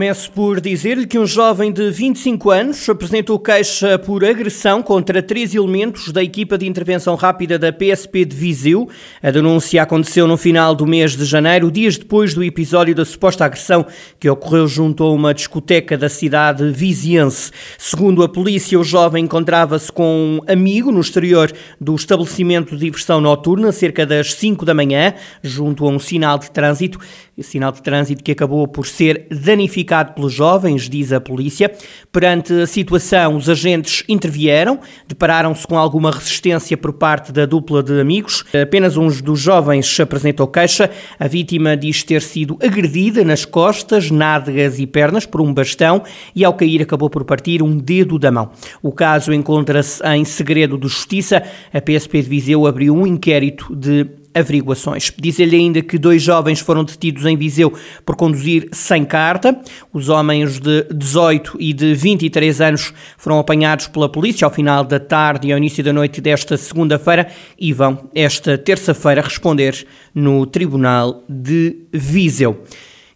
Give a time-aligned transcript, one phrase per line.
[0.00, 5.54] Começo por dizer-lhe que um jovem de 25 anos apresentou queixa por agressão contra três
[5.54, 8.88] elementos da equipa de intervenção rápida da PSP de Viseu.
[9.22, 13.44] A denúncia aconteceu no final do mês de janeiro, dias depois do episódio da suposta
[13.44, 13.84] agressão
[14.18, 17.52] que ocorreu junto a uma discoteca da cidade viziense.
[17.76, 23.20] Segundo a polícia, o jovem encontrava-se com um amigo no exterior do estabelecimento de diversão
[23.20, 25.12] noturna, cerca das 5 da manhã,
[25.42, 26.98] junto a um sinal de trânsito,
[27.42, 31.70] sinal de trânsito que acabou por ser danificado pelos jovens, diz a polícia.
[32.12, 38.00] Perante a situação, os agentes intervieram, depararam-se com alguma resistência por parte da dupla de
[38.00, 38.44] amigos.
[38.62, 40.90] Apenas um dos jovens apresentou queixa.
[41.18, 46.02] A vítima diz ter sido agredida nas costas, nádegas e pernas por um bastão
[46.34, 48.50] e, ao cair, acabou por partir um dedo da mão.
[48.82, 51.42] O caso encontra-se em segredo de justiça.
[51.72, 55.12] A PSP de Viseu abriu um inquérito de averiguações.
[55.18, 57.72] Diz-lhe ainda que dois jovens foram detidos em Viseu
[58.04, 59.60] por conduzir sem carta.
[59.92, 65.00] Os homens de 18 e de 23 anos foram apanhados pela polícia ao final da
[65.00, 71.24] tarde e ao início da noite desta segunda-feira e vão esta terça-feira responder no Tribunal
[71.28, 72.62] de Viseu.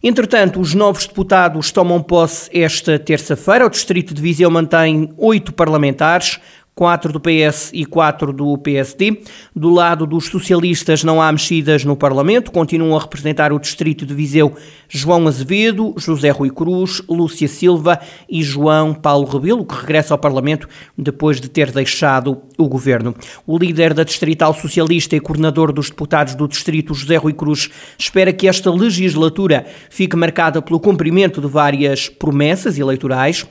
[0.07, 3.65] Entretanto, os novos deputados tomam posse esta terça-feira.
[3.65, 6.39] O Distrito de Viseu mantém oito parlamentares,
[6.75, 9.21] quatro do PS e quatro do PSD.
[9.55, 14.13] Do lado dos socialistas não há mexidas no Parlamento, continuam a representar o Distrito de
[14.13, 14.53] Viseu
[14.89, 20.67] João Azevedo, José Rui Cruz, Lúcia Silva e João Paulo Rebelo, que regressa ao Parlamento
[20.97, 23.15] depois de ter deixado o governo.
[23.47, 28.33] O líder da Distrital Socialista e coordenador dos deputados do Distrito, José Rui Cruz, espera
[28.33, 33.45] que esta legislatura fique marcada pelo cumprimento de várias promessas eleitorais.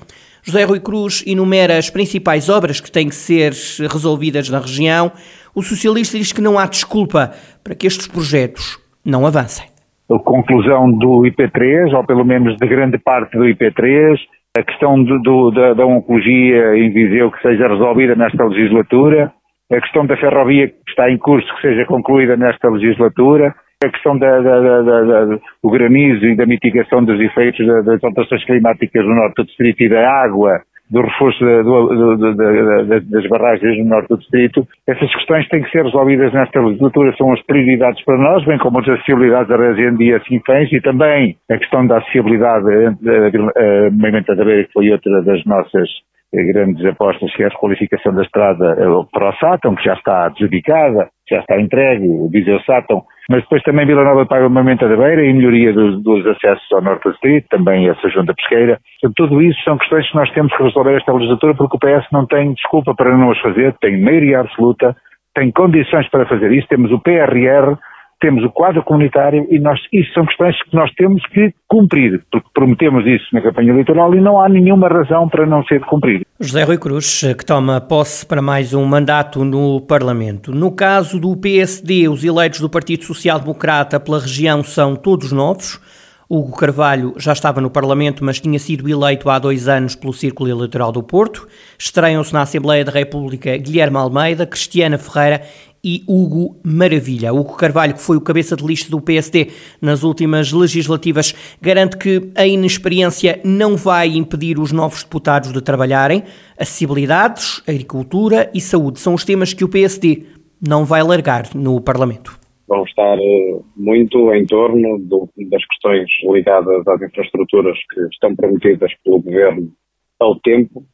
[0.46, 3.52] José Rui Cruz enumera as principais obras que têm que ser
[3.90, 5.10] resolvidas na região.
[5.54, 7.32] O socialista diz que não há desculpa
[7.64, 9.66] para que estes projetos não avancem.
[10.10, 14.18] A conclusão do IP3, ou pelo menos de grande parte do IP3,
[14.54, 19.32] a questão do, do, da, da oncologia em Viseu que seja resolvida nesta legislatura,
[19.72, 24.18] a questão da ferrovia que está em curso que seja concluída nesta legislatura, a questão
[24.18, 25.24] da, da, da,
[25.62, 29.88] do granizo e da mitigação dos efeitos das alterações climáticas no norte do distrito e
[29.88, 35.62] da água, do reforço do, do, das barragens no norte do distrito, essas questões têm
[35.62, 39.56] que ser resolvidas nesta legislatura, são as prioridades para nós, bem como as acessibilidades da
[39.56, 44.90] região de Sinfãs e também a questão da acessibilidade a Moimenta da Beira, que foi
[44.90, 45.88] outra das nossas
[46.32, 48.76] grandes apostas, que é a requalificação da estrada
[49.12, 53.62] para o Sátão, que já está adjudicada, já está entregue, o Viseu Sátão, mas depois
[53.62, 57.08] também Vila Nova paga uma menta da beira e melhoria dos, dos, acessos ao norte
[57.10, 58.78] distrito, também essa junta pesqueira.
[59.16, 62.26] Tudo isso são questões que nós temos que resolver esta legislatura porque o PS não
[62.26, 64.94] tem desculpa para não as fazer, tem maioria absoluta,
[65.34, 67.76] tem condições para fazer isso, temos o PRR,
[68.24, 72.48] temos o quadro comunitário e nós, isso são questões que nós temos que cumprir, porque
[72.54, 76.24] prometemos isso na campanha eleitoral e não há nenhuma razão para não ser cumprido.
[76.40, 80.52] José Rui Cruz, que toma posse para mais um mandato no Parlamento.
[80.52, 85.78] No caso do PSD, os eleitos do Partido Social Democrata pela região são todos novos.
[86.26, 90.48] Hugo Carvalho já estava no Parlamento, mas tinha sido eleito há dois anos pelo Círculo
[90.48, 91.46] Eleitoral do Porto.
[91.78, 95.42] Estreiam-se na Assembleia da República Guilherme Almeida, Cristiana Ferreira
[95.84, 97.32] e Hugo Maravilha.
[97.32, 99.48] Hugo Carvalho, que foi o cabeça de lista do PSD
[99.82, 106.24] nas últimas legislativas, garante que a inexperiência não vai impedir os novos deputados de trabalharem.
[106.58, 110.24] Acessibilidades, agricultura e saúde são os temas que o PSD
[110.66, 116.86] não vai largar no Parlamento vão estar eh, muito em torno do, das questões ligadas
[116.88, 119.70] às infraestruturas que estão prometidas pelo Governo
[120.18, 120.84] ao tempo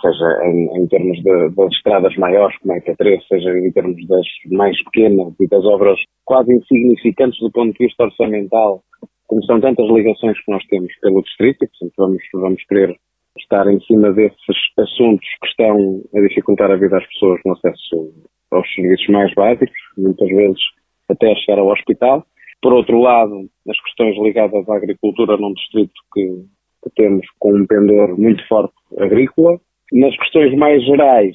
[0.00, 3.72] seja em, em termos de, das estradas maiores, como é que é 3, seja em
[3.72, 8.82] termos das mais pequenas e das obras quase insignificantes do ponto de vista orçamental,
[9.26, 12.96] como são tantas ligações que nós temos pelo distrito, e portanto vamos, vamos querer
[13.38, 14.38] estar em cima desses
[14.78, 18.12] assuntos que estão a dificultar a vida das pessoas no acesso
[18.50, 20.60] aos serviços mais básicos, muitas vezes
[21.08, 22.24] até chegar ao hospital.
[22.62, 26.44] Por outro lado, as questões ligadas à agricultura num distrito que
[26.84, 29.58] que temos com um pendor muito forte agrícola.
[29.92, 31.34] Nas questões mais gerais,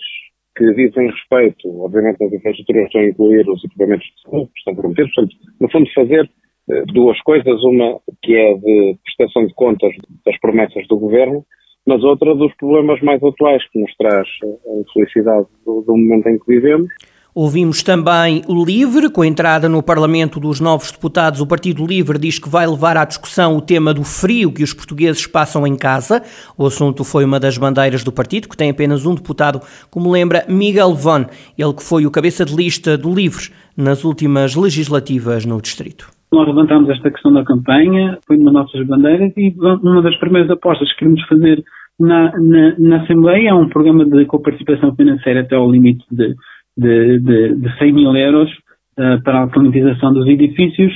[0.56, 4.76] que dizem respeito, obviamente, às infraestruturas, estão a incluir os equipamentos de saúde que estão
[4.76, 5.14] prometidos.
[5.14, 6.30] Portanto, no fundo, fazer
[6.70, 7.64] eh, duas coisas.
[7.64, 9.94] Uma que é de prestação de contas
[10.26, 11.44] das promessas do governo,
[11.86, 16.38] mas outra dos problemas mais atuais que nos traz a infelicidade do, do momento em
[16.38, 16.90] que vivemos
[17.34, 21.40] Ouvimos também o LIVRE, com a entrada no Parlamento dos novos deputados.
[21.40, 24.74] O Partido Livre diz que vai levar à discussão o tema do frio que os
[24.74, 26.24] portugueses passam em casa.
[26.58, 29.62] O assunto foi uma das bandeiras do partido, que tem apenas um deputado,
[29.92, 34.56] como lembra Miguel Von, ele que foi o cabeça de lista do LIVRE nas últimas
[34.56, 36.10] legislativas no Distrito.
[36.32, 40.50] Nós levantámos esta questão da campanha, foi uma das nossas bandeiras e uma das primeiras
[40.50, 41.64] apostas que queremos fazer
[42.00, 46.34] na, na, na Assembleia é um programa de coparticipação financeira até ao limite de
[46.80, 48.50] de, de, de 100 mil euros
[48.98, 50.94] uh, para a climatização dos edifícios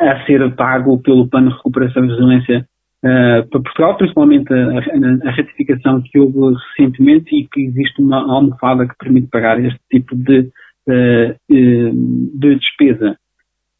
[0.00, 2.66] a ser pago pelo Plano de Recuperação e Resiliência
[3.04, 8.18] uh, para Portugal, principalmente a, a, a, retificação que houve recentemente e que existe uma
[8.18, 10.50] almofada que permite pagar este tipo de,
[10.88, 13.16] uh, de despesa.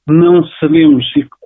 [0.08, 1.04] Não sabemos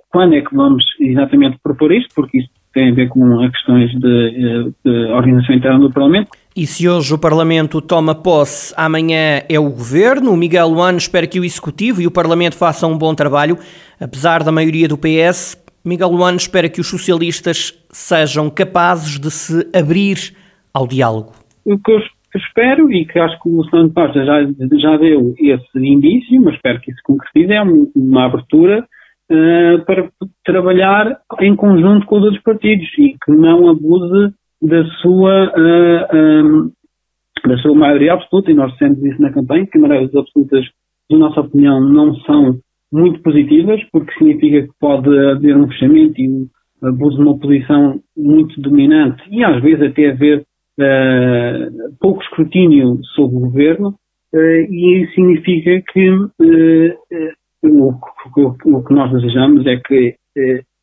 [0.09, 4.73] quando é que vamos exatamente propor isto, porque isto tem a ver com questões de,
[4.83, 6.29] de organização interna do Parlamento.
[6.55, 10.31] E se hoje o Parlamento toma posse, amanhã é o Governo.
[10.31, 13.57] O Miguel Luan espera que o Executivo e o Parlamento façam um bom trabalho.
[13.99, 15.55] Apesar da maioria do PS,
[15.85, 20.35] Miguel Luan espera que os socialistas sejam capazes de se abrir
[20.73, 21.33] ao diálogo.
[21.63, 21.99] O que eu
[22.35, 26.81] espero, e que acho que o Santo Costa já, já deu esse indício, mas espero
[26.81, 27.61] que isso concretize, é
[27.95, 28.87] uma abertura
[29.31, 30.09] uh, para
[30.43, 36.43] trabalhar em conjunto com os outros partidos e que não abuse da sua, uh, eh,
[36.43, 40.65] um, eh, da sua maioria absoluta, e nós dissemos isso na campanha, que maiorias absolutas,
[41.09, 42.59] na nossa opinião, não são
[42.91, 46.47] muito positivas, porque significa que pode haver um fechamento e um
[46.83, 53.37] abuso de uma posição muito dominante e às vezes até haver uh, pouco escrutínio sobre
[53.37, 53.89] o governo,
[54.33, 54.37] uh,
[54.69, 56.09] e isso significa que
[57.63, 60.15] o, o, o, que nós desejamos é que,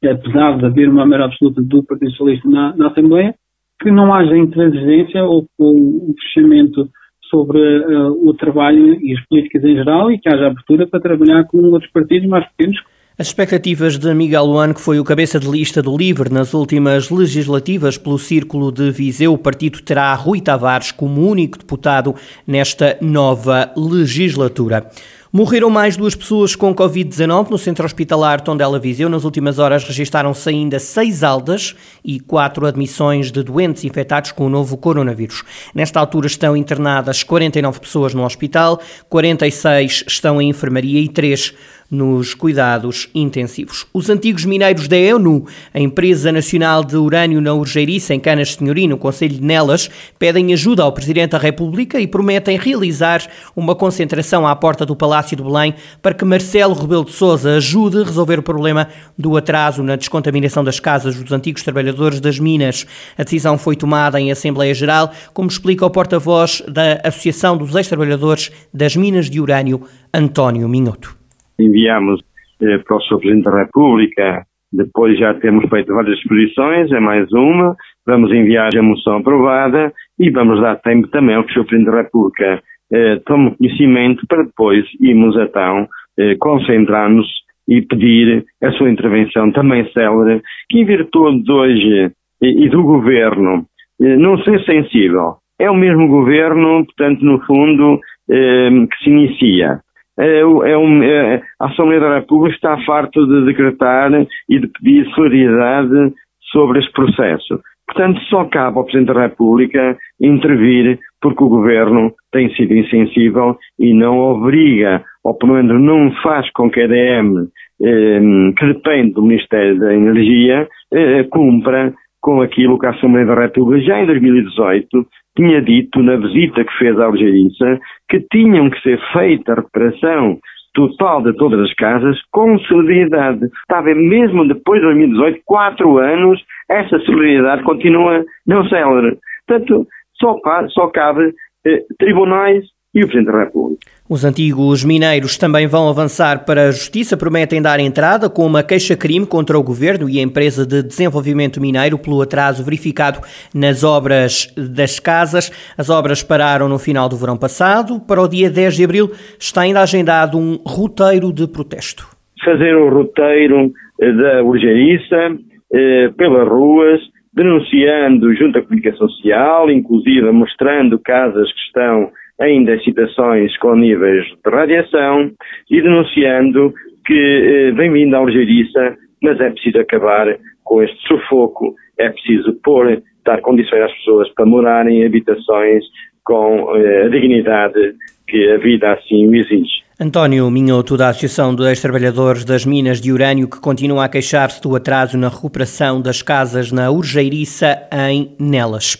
[0.04, 3.34] apesar de haver uma maioria absoluta do Partido Socialista na, na Assembleia,
[3.80, 6.88] que não haja intransigência ou, ou fechamento
[7.30, 11.44] sobre uh, o trabalho e as políticas em geral e que haja abertura para trabalhar
[11.44, 12.78] com outros partidos mais pequenos.
[13.18, 17.08] As expectativas de Miguel Luan, que foi o cabeça de lista do LIVRE nas últimas
[17.08, 22.14] legislativas pelo Círculo de Viseu, o partido terá Rui Tavares como único deputado
[22.46, 24.90] nesta nova legislatura.
[25.36, 29.06] Morreram mais duas pessoas com Covid-19 no centro hospitalar Tondela Viseu.
[29.06, 34.48] Nas últimas horas registaram-se ainda seis aldas e quatro admissões de doentes infectados com o
[34.48, 35.44] novo coronavírus.
[35.74, 38.80] Nesta altura estão internadas 49 pessoas no hospital,
[39.10, 41.52] 46 estão em enfermaria e três
[41.90, 43.86] nos cuidados intensivos.
[43.92, 48.88] Os antigos mineiros da EUNU, a Empresa Nacional de Urânio na Urgeiriça, em Canas Senhorim,
[48.88, 49.88] no Conselho de Nelas,
[50.18, 55.36] pedem ajuda ao Presidente da República e prometem realizar uma concentração à porta do Palácio
[55.36, 59.82] de Belém para que Marcelo Rebelo de Sousa ajude a resolver o problema do atraso
[59.82, 62.86] na descontaminação das casas dos antigos trabalhadores das minas.
[63.16, 68.50] A decisão foi tomada em Assembleia Geral, como explica o porta-voz da Associação dos Ex-Trabalhadores
[68.72, 71.25] das Minas de Urânio, António Minhoto
[71.58, 72.20] enviamos
[72.60, 73.18] eh, para o Sr.
[73.18, 77.76] Presidente da República, depois já temos feito várias exposições, é mais uma,
[78.06, 81.66] vamos enviar a moção aprovada e vamos dar tempo também ao que o Sr.
[81.66, 82.62] Presidente da República
[82.92, 85.88] eh, tome conhecimento para depois irmos então
[86.18, 87.26] eh, concentrar-nos
[87.68, 93.66] e pedir a sua intervenção também célere, que em virtude hoje e, e do Governo
[94.00, 97.98] eh, não ser sensível, é o mesmo Governo, portanto, no fundo,
[98.30, 99.80] eh, que se inicia
[100.18, 104.10] é, é um, é, a Assembleia da República está farto de decretar
[104.48, 106.14] e de pedir solidariedade
[106.52, 107.60] sobre este processo.
[107.86, 113.94] Portanto, só cabe ao Presidente da República intervir porque o Governo tem sido insensível e
[113.94, 117.48] não obriga, ou pelo menos não faz com que a EDM,
[117.82, 118.20] eh,
[118.58, 121.94] que depende do Ministério da Energia, eh, cumpra
[122.26, 124.88] com aquilo que a Assembleia da República já em 2018
[125.36, 127.78] tinha dito na visita que fez à Algeriça
[128.08, 130.36] que tinham que ser feita a recuperação
[130.74, 133.44] total de todas as casas com celeridade.
[133.62, 139.18] Estava mesmo depois de 2018, quatro anos, essa celeridade continua não célere.
[139.46, 139.86] Portanto,
[140.20, 140.36] só,
[140.70, 141.32] só cabe
[141.64, 142.64] eh, tribunais
[142.96, 143.86] e o Presidente da República.
[144.08, 149.26] Os antigos mineiros também vão avançar para a Justiça, prometem dar entrada com uma queixa-crime
[149.26, 153.20] contra o Governo e a empresa de desenvolvimento mineiro pelo atraso verificado
[153.54, 155.50] nas obras das casas.
[155.76, 158.00] As obras pararam no final do verão passado.
[158.00, 162.06] Para o dia 10 de abril está ainda agendado um roteiro de protesto.
[162.42, 165.36] Fazer o roteiro eh, da urgeriça
[165.74, 167.00] eh, pelas ruas,
[167.34, 174.50] denunciando junto à comunicação social, inclusive mostrando casas que estão ainda situações com níveis de
[174.50, 175.30] radiação
[175.70, 176.72] e denunciando
[177.06, 182.52] que eh, vem vindo a algeriça, mas é preciso acabar com este sufoco, é preciso
[182.62, 185.84] pôr, dar condições às pessoas para morarem em habitações
[186.24, 187.94] com eh, a dignidade
[188.28, 189.86] que a vida assim o exige.
[189.98, 194.76] António Minhoto, da Associação dos Trabalhadores das Minas de Urânio, que continua a queixar-se do
[194.76, 198.98] atraso na recuperação das casas na Urgeiriça, em Nelas.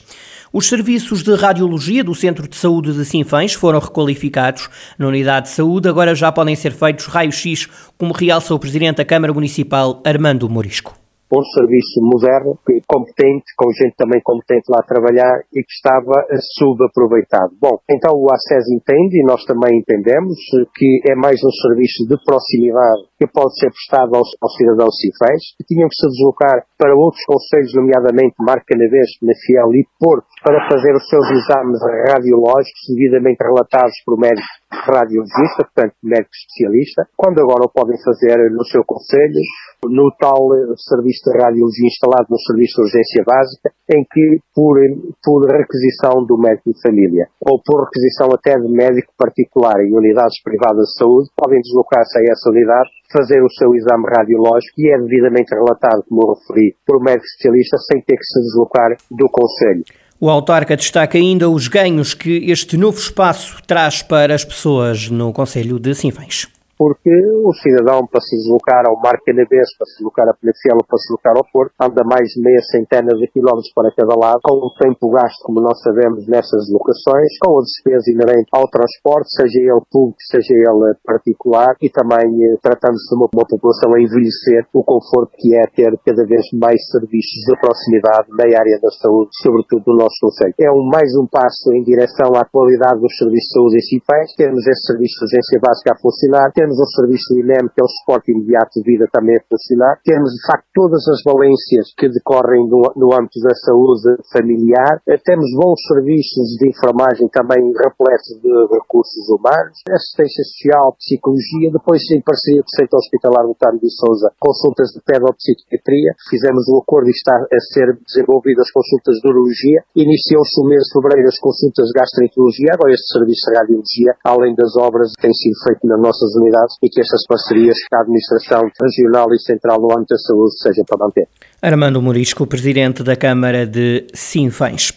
[0.52, 4.68] Os serviços de radiologia do Centro de Saúde de Sinfãs foram requalificados.
[4.98, 9.04] Na unidade de saúde agora já podem ser feitos raios-x, como realça o Presidente da
[9.04, 10.94] Câmara Municipal, Armando Morisco
[11.34, 16.14] um serviço moderno, competente, com gente também competente lá a trabalhar e que estava
[16.54, 17.50] subaproveitado.
[17.60, 20.38] Bom, então o ACES entende e nós também entendemos
[20.74, 25.56] que é mais um serviço de proximidade que pode ser prestado aos, aos cidadãos cifés,
[25.56, 30.68] que tinham que se deslocar para outros conselhos, nomeadamente Marca Naves, Fiel e Porto, para
[30.68, 31.80] fazer os seus exames
[32.12, 34.44] radiológicos devidamente relatados por médico
[34.84, 39.40] radiologista, portanto médico especialista, quando agora o podem fazer no seu conselho,
[39.88, 44.76] no tal serviço de radiologia instalado no serviço de urgência básica, em que por,
[45.22, 50.42] por requisição do médico de família, ou por requisição até de médico particular em unidades
[50.42, 54.98] privadas de saúde, podem deslocar-se a essa unidade fazer o seu exame radiológico e é
[54.98, 59.28] devidamente relatado, como eu referi, por um médico especialista sem ter que se deslocar do
[59.30, 59.84] Conselho.
[60.18, 65.32] O autarca destaca ainda os ganhos que este novo espaço traz para as pessoas no
[65.32, 67.10] Conselho de Sinfãs porque
[67.44, 70.98] o cidadão, para se deslocar ao Mar Canabês, para se deslocar a Penafiel ou para
[71.00, 74.60] se deslocar ao Porto, anda mais de meia centena de quilómetros para cada lado, com
[74.60, 79.72] o tempo gasto, como nós sabemos, nessas locações, com a despesa inerente ao transporte, seja
[79.72, 84.68] ele público, seja ele particular, e também eh, tratando-se de uma, uma, população a envelhecer,
[84.72, 89.32] o conforto que é ter cada vez mais serviços de proximidade na área da saúde,
[89.40, 90.54] sobretudo no nosso Conselho.
[90.60, 94.28] É um, mais um passo em direção à qualidade dos serviços de saúde em Cipães,
[94.36, 97.86] temos esse serviço de urgência básica a funcionar, temos o serviço do INEM, que é
[97.86, 102.10] o suporte imediato de vida também a funcionar, temos de facto todas as valências que
[102.10, 108.34] decorrem no, no âmbito da saúde familiar, eh, temos bons serviços de enfermagem também repletos
[108.42, 113.94] de recursos humanos, assistência social, psicologia, depois em parceria com o Centro Hospitalar Botánico de
[113.94, 119.24] Souza, consultas de pedopsiquiatria, fizemos um acordo e está a ser desenvolvido as consultas de
[119.30, 124.12] urologia, iniciou-se o mês de fevereiro as consultas de gastroenterologia, agora este serviço de radiologia,
[124.26, 127.96] além das obras que têm sido feitas nas nossas unidades e que estas parcerias que
[127.96, 131.28] a Administração Regional e Central no âmbito da saúde sejam para manter.
[131.60, 134.92] Armando Morisco, Presidente da Câmara de Sinfãs.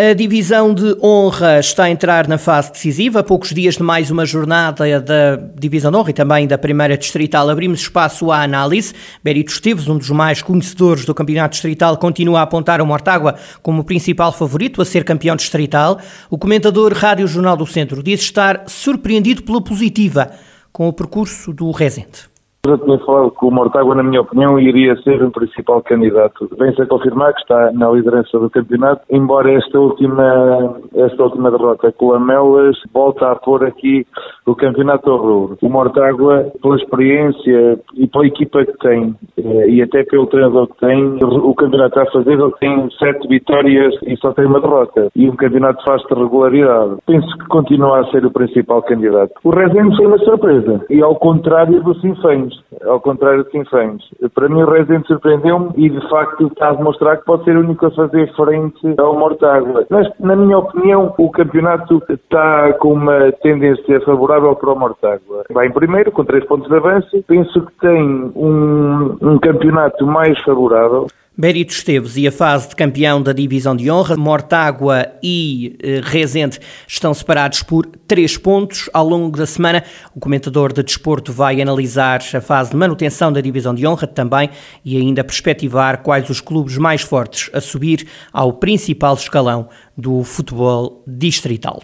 [0.00, 3.18] A divisão de honra está a entrar na fase decisiva.
[3.18, 6.96] A poucos dias de mais uma jornada da divisão de honra e também da primeira
[6.96, 8.94] distrital, abrimos espaço à análise.
[9.24, 13.80] Berito Esteves, um dos mais conhecedores do campeonato distrital, continua a apontar o Mortágua como
[13.80, 15.98] o principal favorito a ser campeão distrital.
[16.30, 20.30] O comentador Rádio Jornal do Centro diz estar surpreendido pela positiva
[20.72, 22.28] com o percurso do Rezende.
[22.68, 26.50] Já tinha falado que o Mortágua, na minha opinião, iria ser o principal candidato.
[26.58, 31.90] Vem-se a confirmar que está na liderança do campeonato, embora esta última, esta última derrota
[31.92, 34.06] com o Lamelas volta a pôr aqui
[34.44, 35.58] o campeonato ao rubro.
[35.62, 40.78] O Mortágua, pela experiência e pela equipa que tem, eh, e até pelo treinador que
[40.80, 45.08] tem, o campeonato está a fazer, ele tem sete vitórias e só tem uma derrota.
[45.16, 46.96] E um campeonato faz de regularidade.
[47.06, 49.32] Penso que continua a ser o principal candidato.
[49.42, 50.84] O Rezende foi uma surpresa.
[50.90, 52.50] E ao contrário do Sinfém
[52.84, 54.02] ao contrário de Sinfãs.
[54.34, 57.60] Para mim o Resident surpreendeu-me e de facto está a demonstrar que pode ser o
[57.60, 59.86] único a fazer frente ao Mortágua.
[59.90, 65.44] Mas, na minha opinião, o campeonato está com uma tendência favorável para o Mortágua.
[65.50, 67.24] Vai em primeiro, com três pontos de avanço.
[67.26, 71.06] Penso que tem um, um campeonato mais favorável.
[71.40, 76.58] Berito Esteves e a fase de campeão da divisão de honra, Mortágua e eh, Rezende
[76.84, 78.90] estão separados por três pontos.
[78.92, 79.84] Ao longo da semana,
[80.16, 84.50] o comentador de desporto vai analisar a fase de manutenção da divisão de honra também
[84.84, 91.04] e ainda perspectivar quais os clubes mais fortes a subir ao principal escalão do futebol
[91.06, 91.80] distrital.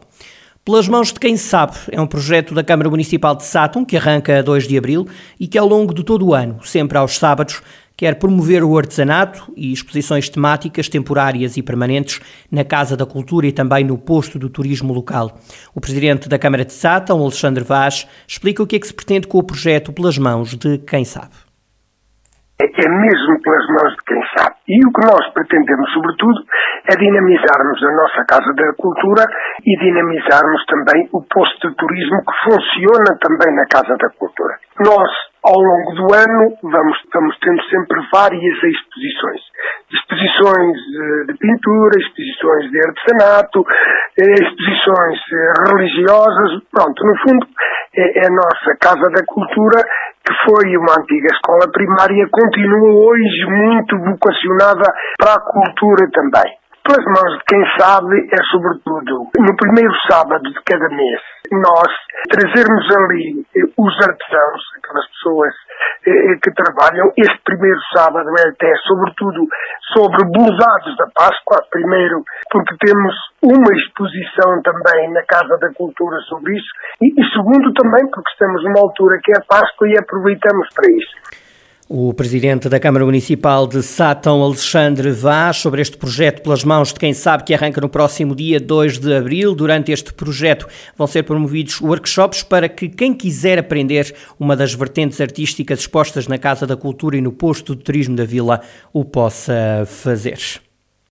[0.65, 4.39] Pelas mãos de quem sabe, é um projeto da Câmara Municipal de Sátão que arranca
[4.39, 5.07] a 2 de abril
[5.39, 7.61] e que ao longo de todo o ano, sempre aos sábados,
[7.97, 12.21] quer promover o artesanato e exposições temáticas temporárias e permanentes
[12.51, 15.39] na Casa da Cultura e também no posto do turismo local.
[15.75, 19.27] O presidente da Câmara de Sátão, Alexandre Vaz, explica o que é que se pretende
[19.27, 21.35] com o projeto pelas mãos de quem sabe.
[22.61, 23.94] É, é mesmo pelas mãos.
[24.66, 26.40] E o que nós pretendemos, sobretudo,
[26.90, 29.25] é dinamizarmos a nossa Casa da Cultura
[29.61, 34.56] e dinamizarmos também o posto de turismo que funciona também na Casa da Cultura.
[34.80, 35.11] Nós
[35.44, 36.97] ao longo do ano vamos,
[37.40, 39.40] tendo sempre várias exposições.
[39.92, 43.61] Exposições eh, de pintura, exposições de artesanato,
[44.18, 46.64] eh, exposições eh, religiosas.
[46.73, 47.47] Pronto, no fundo,
[47.97, 49.83] é, é a nossa Casa da Cultura,
[50.25, 54.85] que foi uma antiga escola primária, continua hoje muito vocacionada
[55.19, 59.33] para a cultura também pelas mãos de quem sabe, é sobretudo.
[59.41, 61.88] No primeiro sábado de cada mês, nós
[62.29, 65.55] trazermos ali eh, os artesãos, aquelas pessoas
[66.07, 69.49] eh, que trabalham, este primeiro sábado é até sobretudo
[69.97, 76.53] sobre bordados da Páscoa, primeiro porque temos uma exposição também na Casa da Cultura sobre
[76.55, 76.69] isso,
[77.00, 80.91] e, e segundo também porque estamos numa altura que é a Páscoa e aproveitamos para
[80.93, 81.44] isso.
[81.87, 86.99] O presidente da Câmara Municipal de Sátão, Alexandre Vaz, sobre este projeto pelas mãos de
[86.99, 89.55] quem sabe que arranca no próximo dia 2 de abril.
[89.55, 95.21] Durante este projeto vão ser promovidos workshops para que quem quiser aprender uma das vertentes
[95.21, 99.85] artísticas expostas na Casa da Cultura e no posto de turismo da Vila o possa
[99.87, 100.63] fazer.